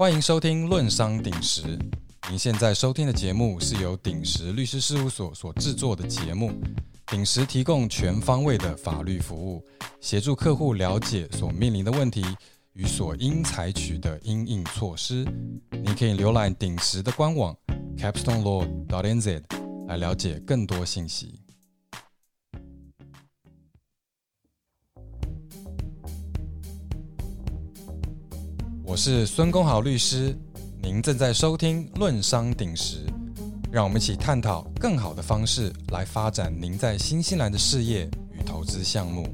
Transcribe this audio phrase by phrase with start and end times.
[0.00, 1.62] 欢迎收听《论商鼎石》。
[2.30, 6.52] 您现在收听的节目是由鼎石律师事务所所制作的节目。
[7.08, 9.60] 鼎石提供全方位的法律服务，
[10.00, 12.24] 协助客户了解所面临的问题
[12.74, 15.24] 与所应采取的应应措施。
[15.72, 17.52] 您可以浏览鼎石的官网
[17.96, 19.42] capstonelaw.nz
[19.88, 21.37] 来了解更多信息。
[28.88, 30.34] 我是孙公豪律师，
[30.82, 33.04] 您正在收听《论商鼎石》，
[33.70, 39.28] 让我们一起探讨更好的方式来发展您在新西兰的事业与投资项目。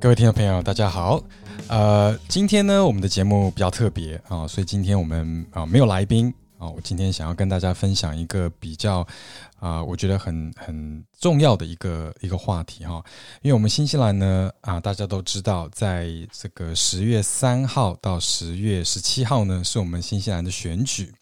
[0.00, 1.22] 各位听众朋友，大家好。
[1.68, 6.32] 呃，今天呢，我们的节目比较特别啊，所以今天我们啊没有来宾
[6.64, 9.06] 啊，我今天想要跟大家分享一个比较
[9.58, 13.04] 啊，我觉得很很重要的一个一个话题哈，
[13.42, 21.12] 因为我们新西兰呢啊，大家都知道，在这个十月三号到十月十七号呢，是我们新西兰的选举。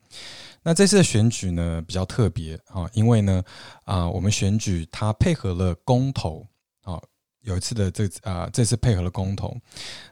[0.63, 3.43] 那这次的选举呢比较特别啊，因为呢
[3.85, 6.47] 啊，我们选举它配合了公投
[6.85, 7.01] 啊。
[7.41, 9.57] 有一次的这啊，这次配合了公投。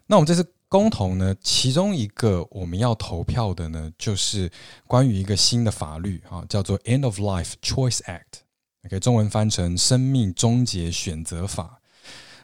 [0.08, 4.48] 那我们这次公投呢，其中一个我们要投票的呢，就是
[4.86, 8.20] 关于一个新的法律啊，叫做《End of Life Choice Act》
[8.86, 11.80] ，OK，中文翻成《生命终结选择法》。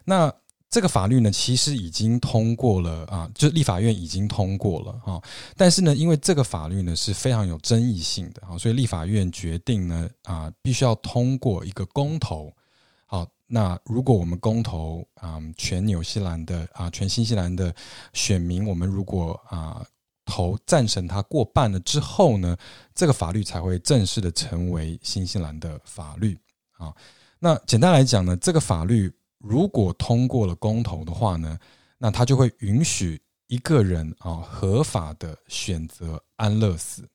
[0.05, 0.35] 那
[0.69, 5.23] 这个法律呢，其实已经通过了啊，就立法院已经通过了哈。
[5.57, 12.53] 但是呢，因为这个法律呢是非常有争议性的啊，所以立法院决定呢啊，必须要通过一个公投。
[13.49, 17.73] 那如果我们公投啊，全纽西兰的啊，全新西兰的
[18.13, 19.87] 选民，我们如果啊
[20.25, 22.57] 投赞成它过半了之后呢，
[22.95, 26.37] 这个法律才会正式的成为新西兰的法律
[26.73, 26.93] 啊。
[27.39, 31.57] 那简单来讲呢，这个法律如果通过了公投的话呢，
[31.99, 37.09] 那它就会允许一个人啊合法的选择安乐死。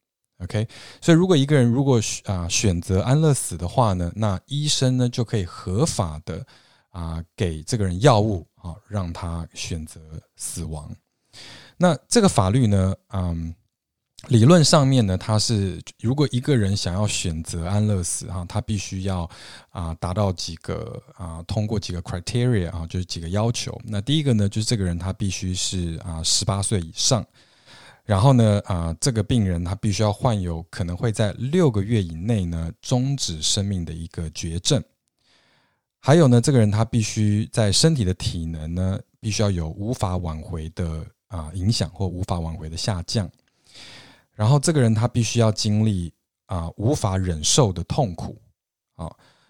[0.44, 0.68] OK，
[1.00, 6.44] 所以如果一个人如果啊选择安乐死的话呢，那医生呢就可以合法的
[6.90, 10.02] 啊给这个人药物啊，让他选择
[10.36, 10.90] 死亡。
[11.78, 13.54] 那这个法律呢，嗯，
[14.30, 19.30] 理论上面呢，它是如果一个人想要选择安乐死哈，他必须要
[19.70, 23.80] 啊达到几个啊通过几个 criteria 啊，就是几个要求。
[23.86, 27.24] 那第一个呢，就是这个人他必须是啊十八岁以上。
[28.04, 34.84] 然后呢，啊，这个病人他必须要患有可能会在六个月以内呢终止生命的一个绝症，
[36.00, 43.30] 还有呢，这个人他必须在身体的体能呢必须要有无法挽回的啊影响或无法挽回的下降，
[44.34, 46.12] 然后这个人他必须要经历
[46.48, 48.36] 啊无法忍受的痛苦，
[48.96, 49.10] 啊，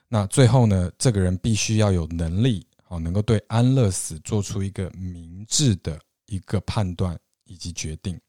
[0.09, 5.97] 那最后呢，这个人必须要有能力啊能够对安乐死做出一个明智的
[6.27, 8.19] 一个判断以及决定。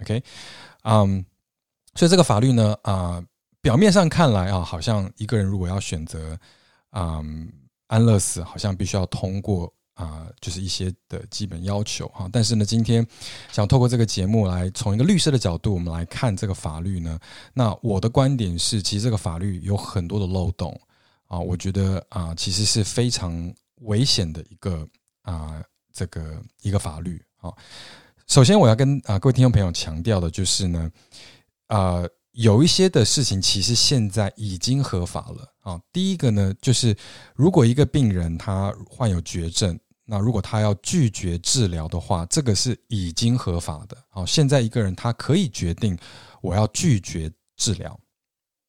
[0.00, 0.22] OK，
[0.84, 1.24] 嗯，
[1.94, 3.22] 所以这个法律呢，啊，
[3.60, 6.38] 表面上看来啊，好像一个人如果要选择，
[6.92, 7.52] 嗯，
[7.88, 12.28] 安乐死，好像必须要通过啊，就是一些的基本要求哈。
[12.32, 13.06] 但是呢，今天
[13.52, 17.18] 想透过这个节目来从一个律师的角度，我们来看这个法律呢。
[17.52, 20.80] 那我的观点是，其实这个法律有很多的漏洞
[21.26, 23.52] 啊，我觉得啊，其实是非常
[23.82, 24.88] 危险的一个
[25.22, 25.62] 啊，
[25.92, 27.52] 这个一个法律啊。
[28.30, 30.88] 首先，我要跟啊各位听众朋友强调的就是呢，
[31.66, 35.80] 啊有一些的事情其实现在已经合法了啊。
[35.92, 36.96] 第一个呢，就是
[37.34, 43.96] 如果一个病人他患有绝症，那如果他要拒绝治疗的话，这个是已经合法的。
[44.08, 45.98] 好，现在一个人他可以决定
[46.40, 47.98] 我要拒绝治疗，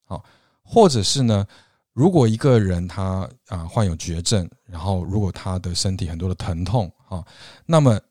[0.07, 0.25] 好，
[0.63, 1.45] 或者是呢，
[1.93, 7.23] 如果一个人他啊患有绝症，然后如果他的身体很多的疼痛啊，
[7.67, 8.01] 那么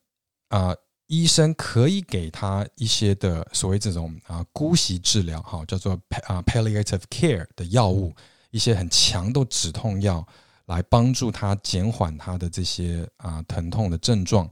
[0.47, 0.73] 啊。
[1.11, 5.99] 医生可以给他一些的所谓这种啊姑息治疗，哈，叫做
[6.29, 8.15] 啊 palliative care 的药物，
[8.53, 10.25] 一些很强的止痛药，
[10.67, 14.49] 来帮助他减缓他的这些啊疼痛的症状。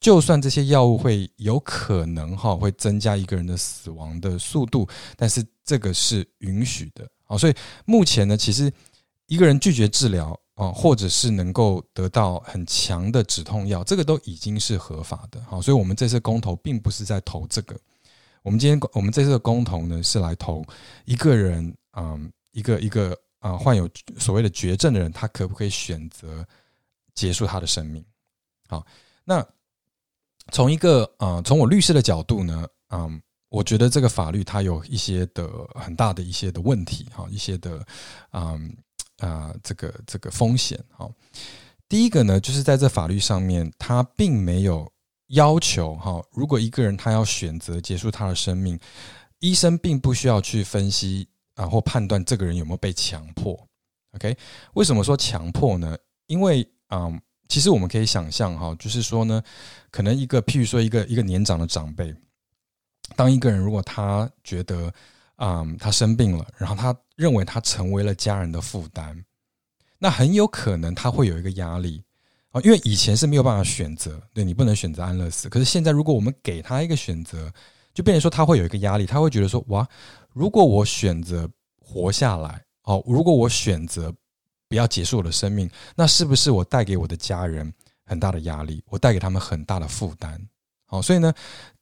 [0.00, 7.08] 就算这些药物会有可能哈会增加一个人的死亡的速度，但是这个是允许的。
[7.28, 7.54] 啊，所以
[7.84, 8.72] 目前呢，其实
[9.28, 10.36] 一个人拒绝治疗。
[10.54, 15.42] 哦，或者是能够得到很强的止痛药，这个都已经是合法的。
[15.44, 17.74] 好，所以我们这次公投并不是在投这个。
[18.42, 20.62] 我们今天我们这次的公投呢，是来投
[21.06, 23.88] 一个人，嗯，一个一个啊患有
[24.18, 26.46] 所谓的绝症的人，他可不可以选择
[27.14, 28.04] 结束他的生命？
[28.68, 28.84] 好，
[29.24, 29.42] 那
[30.50, 37.82] 从一个啊，从我律师的角度呢，嗯，我觉得这个法律它有一些的很大的一些的问题，哈，一些的，
[38.32, 38.76] 嗯。
[39.22, 41.10] 啊，这个这个风险，好，
[41.88, 44.90] 第一个呢，就是在这法律上面，它并没有
[45.28, 48.78] 要求哈，如果一个人他要选择结束他的生命，
[49.38, 53.56] 医生并不需要去分析啊或判断这个人有没有被强迫。
[54.16, 54.36] OK，
[54.74, 55.96] 为什么说强迫呢？
[56.26, 57.08] 因为啊，
[57.48, 59.40] 其实我们可以想象哈，就是说呢，
[59.90, 62.12] 可能一个譬如说一个一个年长的长辈，
[63.14, 64.92] 当一个人如果他觉得
[65.42, 69.24] 啊他生病了，然后他认为他成为了家人的负担，
[69.98, 72.04] 那很有可能他会有一个压力。
[72.52, 75.48] 啊，因为以前是没有办法选择，对你不能选择安乐死。
[75.48, 77.50] 可是现在，如果我们给他一个选择，
[77.94, 79.88] 就变成说他会有一个压力，他会觉得说：哇，
[80.34, 81.48] 如果我选择
[81.80, 84.14] 活下来，哦，如果我选择
[84.68, 87.72] 不要结束我的生命，那是不是我带给我的家人
[88.04, 88.84] 很大的压力？
[88.90, 90.38] 我带给他们很大的负担？
[90.84, 91.32] 好，所以呢，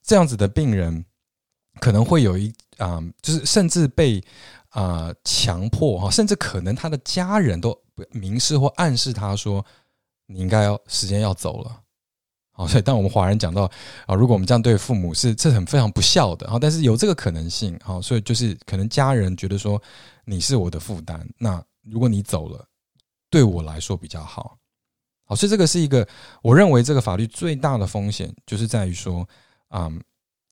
[0.00, 1.04] 这样子的病人
[1.80, 4.20] 可能会有一啊，就是甚至被
[4.70, 7.80] 啊强迫哈，甚至可能他的家人都
[8.10, 9.64] 明示或暗示他说。
[10.32, 11.82] 你应该要时间要走了，
[12.52, 13.68] 好，所以当我们华人讲到
[14.06, 19.82] 啊，如果我们这样对父母是这很非常不孝的啊，但是有这个可能性，好，所以就是可能家人觉得说
[20.24, 22.64] 你是我的负担，那如果你走了，
[23.28, 24.56] 对我来说比较好，
[25.24, 26.06] 好，所以这个是一个
[26.42, 29.28] 我认为这个法律最大的风险就是在于说
[29.66, 29.90] 啊，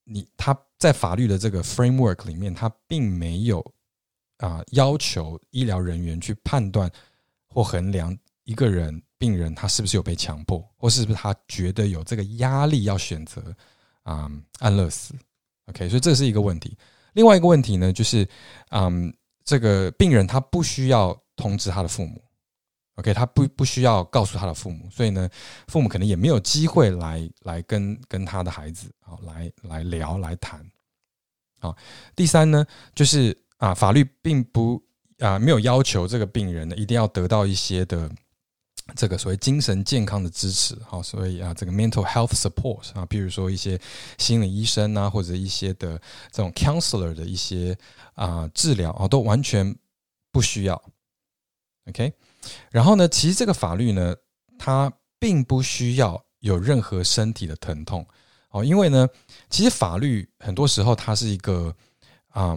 [0.02, 3.64] 你他在法律的这个 framework 里面，他并没有
[4.38, 6.90] 啊要求医疗人员去判断
[7.48, 9.02] 或衡量一个人。
[9.20, 13.42] 病人他是不是有被强迫，或是不是他觉得有这个压力要选择
[14.04, 14.30] 啊
[14.60, 15.12] 安乐死
[15.66, 16.78] ？OK，所以这是一个问题。
[17.14, 18.24] 另外一个问题呢，就是
[18.70, 19.12] 嗯，
[19.44, 22.22] 这个病人他不需要通知他的父母
[22.98, 25.28] ，OK，他不不需要告诉他的父母，所以呢，
[25.68, 30.60] 父母可能也没有机会来来跟跟他的孩子啊来来聊来谈。
[31.60, 31.74] 啊，
[32.14, 34.82] 第三呢，就是啊，法律并不
[35.18, 38.10] 啊没有要求这个病人呢一定要得到一些的。
[38.96, 43.78] 这个所谓精神健康的支持，好，所以啊，这个 mental health support 啊，比如说一些
[44.16, 46.00] 心理医生啊，或者一些的
[46.32, 47.76] 这种 counselor 的一些
[48.14, 49.76] 啊治疗啊，都完全
[50.32, 50.82] 不需要。
[51.84, 52.10] OK，
[52.70, 54.14] 然后呢，其实这个法律呢，
[54.58, 58.06] 它并不需要有任何身体的疼痛
[58.50, 59.08] 哦，因为呢，
[59.50, 61.74] 其实法律很多时候它是一个
[62.28, 62.56] 啊，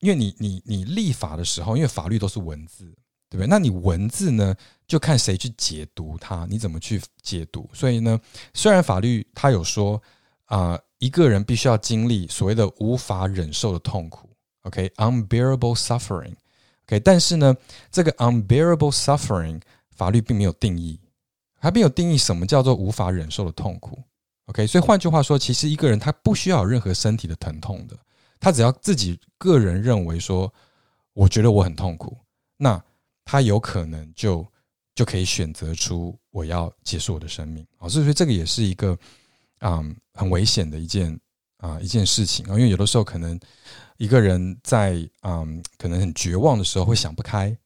[0.00, 2.94] 因为你你你立法的时候，因为法律都是文字。
[3.32, 3.48] 对不对？
[3.48, 4.52] 那你文字呢？
[4.88, 7.70] 就看谁去解读它，你怎么去解读？
[7.72, 8.18] 所以呢，
[8.54, 10.02] 虽然法律它有说
[10.46, 14.28] 啊，一个人必须要经历所谓的无法忍受的痛苦
[14.62, 16.34] ，OK，unbearable suffering
[16.90, 17.56] OK，但是呢，
[17.92, 19.60] 这个 unbearable suffering
[19.92, 20.98] 法律并没有定义，
[21.54, 23.96] 还没有定义什么叫做无法忍受的痛苦
[24.46, 27.96] ，OK，所以换句话说，其实一个人他不需要有任何身体的疼痛的，
[28.40, 30.52] 他只要自己个人认为说，
[31.12, 32.18] 我觉得我很痛苦，
[32.56, 32.82] 那。
[33.22, 34.44] 他有可能就
[34.92, 37.64] 就可以选择出我要结束我的生命。
[37.78, 38.98] 啊，所以说这个也是一个
[39.60, 39.84] 啊
[40.14, 41.16] 很危险的一件
[41.60, 43.38] 啊一件事情啊，因为有的时候可能
[43.96, 45.46] 一个人在啊
[45.78, 47.56] 可能很绝望的时候会想不开，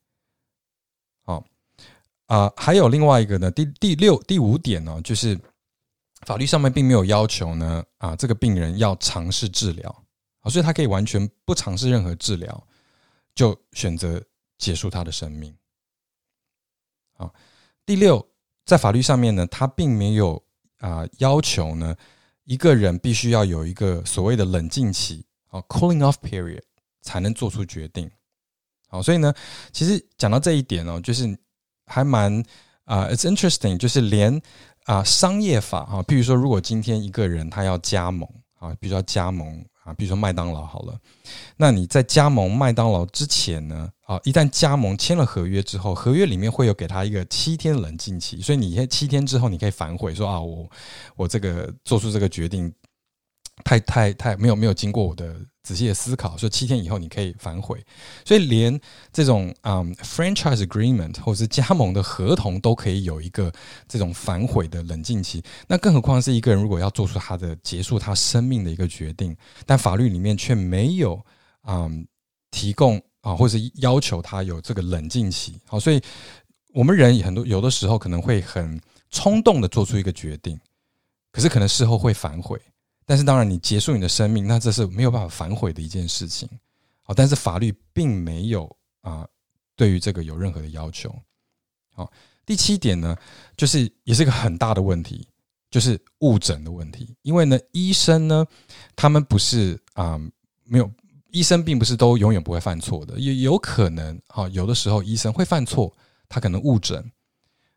[1.25, 1.45] 好
[2.27, 5.41] 啊，还有另外一个呢，第第六第五点呢，就是
[6.27, 10.05] 法律上面并没有要求呢啊这个病人要尝试治疗
[10.41, 12.67] 啊，所以他可以完全不尝试任何治疗
[13.35, 14.23] 就选择。
[14.57, 15.55] 结束他的生命。
[17.15, 17.35] 好，
[17.85, 18.27] 第六，
[18.65, 20.43] 在法律上面呢，他并没有
[20.79, 21.95] 啊要求呢，
[22.45, 26.63] 一个人必须要有一个所谓的冷静期啊 （cooling off period）
[27.03, 28.11] 才能做出决定。
[28.89, 29.35] 好，所以呢，
[29.73, 31.37] 其实讲到这一点哦，就是
[31.87, 32.43] 还蛮
[32.85, 34.41] 啊，it's interesting，就是连
[34.85, 39.65] 啊商业法哈，譬如说，如果今天一个人他要加盟啊，比如说加盟。
[39.85, 40.99] 啊，比如说麦当劳好了，
[41.57, 43.91] 那你在加盟麦当劳之前呢？
[44.07, 50.69] 啊，一旦加盟签了合约之后，合约里面会有给他一个七天冷静期，所以你七天之后你可以反悔说啊，我
[51.17, 52.73] 我这个做出这个决定
[53.65, 55.35] 太太太没有没有经过我的。
[55.65, 57.83] 仔细的思考，说七天以后你可以反悔，
[58.23, 58.79] 所以连
[59.11, 63.51] 这种嗯 franchise agreement 或者是加盟的合同都可以有一个
[63.89, 71.19] 这种反悔的冷静期，那更何况是一个人如果要做出他的结束他生命的一个决定，但法律里面却没有
[71.67, 72.07] 嗯
[72.51, 75.99] 提供啊，或是要求他有这个冷静期，好，所以
[76.75, 78.79] 我们人很多有的时候可能会很
[79.09, 80.61] 冲动的做出一个决定，
[81.33, 82.61] 可是可能事后会反悔。
[83.07, 86.49] 但是当然，你结束你的生命，那这是没有办法反悔的一件事情。
[87.03, 89.29] 好，但是法律并没有啊，
[89.77, 91.15] 对于这个有任何的要求。
[91.93, 92.11] 好，
[92.47, 93.15] 第七点呢，
[93.57, 95.29] 就是也是个很大的问题，
[95.71, 97.15] 就是误诊的问题。
[97.21, 98.47] 因为呢，医生呢，
[98.97, 100.19] 他们不是啊，
[100.65, 100.91] 没有
[101.31, 105.95] 医生并不是都永远不会犯错的，也有可能啊，有的时候医生会犯错，
[106.27, 107.05] 他可能误诊，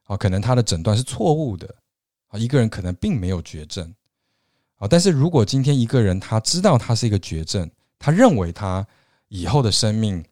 [0.03, 1.75] 啊，可能他的诊断是错误的，
[2.29, 3.93] 啊，一个人可能并没有绝症。
[4.77, 4.87] 啊。
[4.87, 7.69] 但是如果今天一个人他知道他是一个绝症，
[7.99, 8.85] 他认为他
[9.27, 10.23] 以后的生命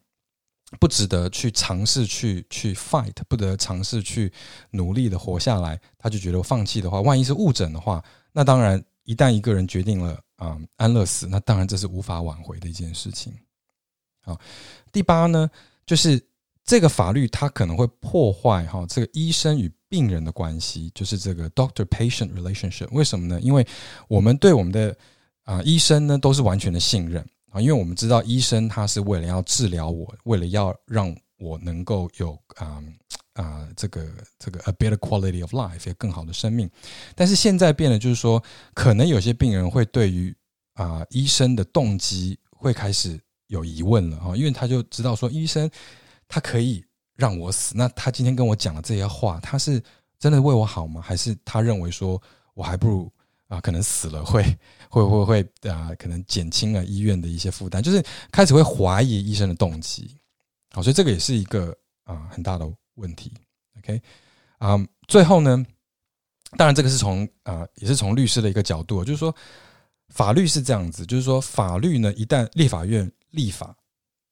[0.80, 4.32] 不值得去尝试去去 fight，不得尝试去
[4.70, 13.32] 努力的活下来，他就觉得放弃的话，万一是误诊的话，那当然一旦一个人决定了啊安乐死，那当然这是无法挽回的一件事情。
[14.22, 14.36] 好，
[14.90, 15.48] 第八呢，
[15.86, 16.20] 就是
[16.64, 22.88] 这个法律它可能会破坏哈这个医生与病人的关系，就是这个 doctor-patient relationship。
[22.92, 23.40] 为什么呢？
[23.40, 23.66] 因为
[24.08, 24.96] 我们对我们的
[25.44, 32.82] 啊医生呢都是完全的信任啊，因为我们知道医生他是为了要治疗我，为了要让我能够有啊
[33.34, 34.06] 啊这个
[34.38, 36.70] 这个 a better quality of life，更好的生命。
[37.14, 38.42] 但是现在变了，就是说
[38.74, 40.34] 可能有些病人会对于
[40.74, 43.20] 啊医生的动机会开始。
[43.48, 45.70] 有疑问了啊，因为他就知道说医生
[46.26, 46.84] 他可以
[47.16, 49.82] 让我死，那他今天跟我讲的这些话，他是
[50.18, 51.00] 真的为我好吗？
[51.00, 52.20] 还是他认为说
[52.54, 53.12] 我还不如
[53.48, 54.42] 啊，可能死了会
[54.90, 60.16] 会会会啊，可能减轻了医院的一些负担，就是开始会怀疑医生的动机。
[60.72, 63.32] 好，所以这个也是一个啊很大的问题。
[63.78, 64.00] OK
[64.58, 65.64] 啊，最后呢，
[66.56, 69.34] 当然这个是从啊也是从律师的一个角度，就是说
[70.08, 73.76] 法律是这样子，就是说法律呢，一旦立法院立法，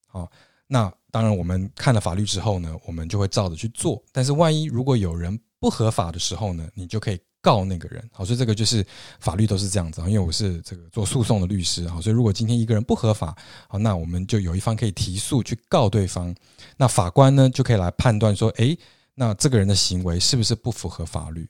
[0.06, 0.30] 好，
[0.66, 4.02] 那当然我们看了法律之后呢，我们就会照着去做。
[4.10, 8.04] 但是万一如果有人不合法的时候呢，你就可以告那个人。
[8.10, 8.84] 好，所以这个就是
[9.20, 10.00] 法律都是这样子。
[10.08, 13.32] 因为我是这个做诉讼的律师，好，所以如果今天一个人不合法，
[13.68, 16.34] 好，那我们就有一方可以提诉去告对方。
[16.76, 18.76] 那法官呢就可以来判断说，诶，
[19.14, 21.48] 那这个人的行为是不是不符合法律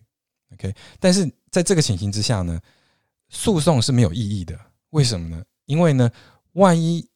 [0.53, 2.61] ？OK，但是在这个情形之下呢，
[3.31, 4.55] 诉讼是没有意义的。
[4.91, 5.43] 为什么呢？
[5.65, 6.11] 因为呢，
[6.53, 7.09] 万一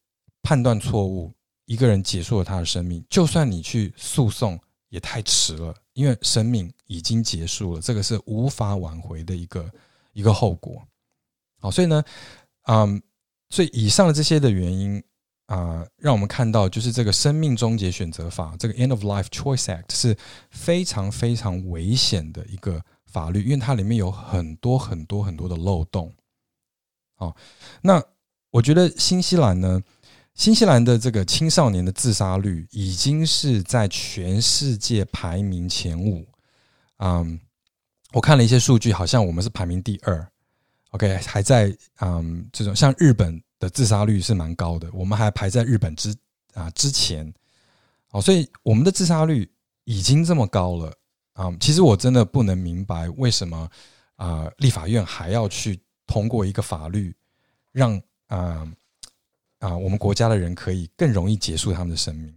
[0.42, 1.30] 判断错误，
[1.68, 4.58] 一个人结束了他的生命，就算你去诉讼
[4.88, 9.70] 也太迟了，因为生命已经结束了，这个是无法挽回的一个
[10.14, 10.82] 一个后果。
[11.60, 12.02] 好，所以呢，
[12.68, 13.02] 嗯，
[13.50, 15.02] 所以以上的这些的原因
[15.44, 20.16] 啊，让我们看到，就是这个生命终结选择法，这个 End of Life Choice Act 是
[20.50, 26.14] 非常非常危险的一个法律，因为它里面有很多很多很多的漏洞。
[27.14, 27.36] 好，
[27.82, 28.02] 那
[28.48, 29.82] 我觉得新西兰呢。
[30.38, 36.24] 新西兰的这个青少年的自杀率已经是在全世界排名前五。
[36.98, 37.38] 嗯，
[38.12, 40.24] 我看了一些数据，好像我们是排名第二。
[40.90, 46.14] OK，还在嗯这种像日本的自杀率是蛮高的，我们还排在日本之
[46.54, 47.30] 啊之前。
[48.06, 49.50] 好，所以我们的自杀率
[49.82, 50.96] 已经这么高了
[51.32, 51.52] 啊！
[51.58, 53.68] 其实我真的不能明白为什么
[54.14, 57.12] 啊立法院还要去通过一个法律，
[57.72, 58.64] 让啊。
[59.58, 62.32] 啊，我们国家的人可以更容易结束他们的生命，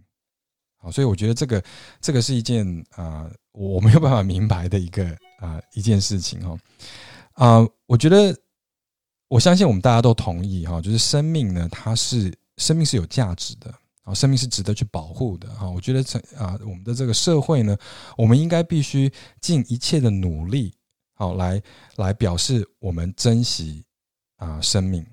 [0.76, 1.62] 好，所以我觉得这个
[2.00, 5.06] 这个是一件啊，我没有办法明白的一个
[5.38, 6.58] 啊一件事情哈
[7.34, 8.36] 啊，我觉得
[9.28, 15.70] 我相信我们大家都同意哈，就是生命呢，它是生命是有价值的啊，生命是值得去保护的哈。
[15.70, 17.76] 我觉得这啊，我们的这个社会呢，
[18.16, 19.10] 我们应该必须
[19.40, 20.74] 尽一切的努力，
[21.14, 21.62] 好来
[21.96, 23.84] 来表示我们珍惜
[24.38, 25.06] 啊生命。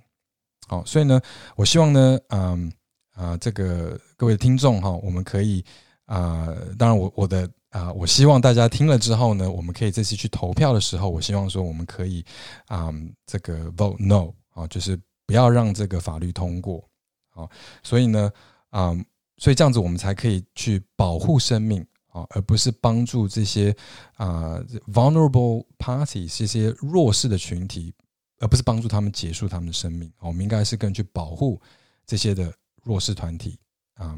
[0.70, 1.20] 好，所以呢，
[1.56, 2.72] 我希望呢，嗯
[3.16, 5.66] 啊，这个各位听众哈，我们可以
[6.06, 6.48] 啊，
[6.78, 12.24] 当然我我的啊，我希望大家听了之后呢，我们可以这次去投票的时候，我希望说我们可以
[12.68, 12.94] 啊，
[13.26, 14.96] 这个 vote no 啊，就是
[15.26, 16.88] 不要让这个法律通过。
[17.32, 17.50] 好，
[17.82, 18.32] 所以呢，
[18.70, 18.96] 啊，
[19.38, 23.76] 所以这样子我们才可以去保护生命啊，而不是帮助这些
[24.18, 24.62] 啊
[24.94, 27.92] vulnerable parties 这些弱势的群体。
[28.40, 31.62] 而不是帮助他们结束他们的生命，我们应该是更去保护
[32.06, 32.54] 这些的
[32.84, 33.60] 弱势团体，
[33.96, 34.18] 啊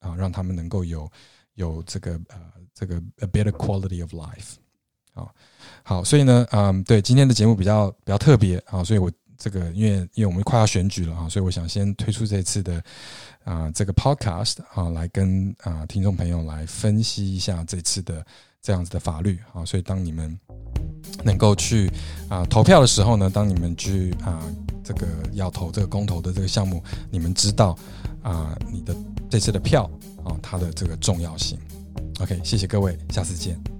[0.00, 1.10] 啊，让他们能够有
[1.54, 2.40] 有这个呃
[2.74, 4.54] 这个 a better quality of life，
[5.12, 5.34] 好，
[5.84, 12.82] 好，所以呢，嗯，对，今天的节目比较比较特别啊，所以我这个因为因为我们快要选举了啊，所以我想先推出这次的
[13.44, 18.26] 啊这个 podcast 啊，来跟啊听众朋友来分析一下这次的
[18.60, 20.38] 这样子的法律啊，所以当你们。
[21.24, 21.90] 能够去
[22.28, 24.40] 啊投票的时候呢，当你们去啊
[24.82, 27.76] 这个要投这个公投的这个项目，你们知道
[28.22, 28.94] 啊你的
[29.28, 29.90] 这次的票
[30.24, 31.58] 啊它的这个重要性。
[32.20, 33.79] OK，谢谢各位，下次见。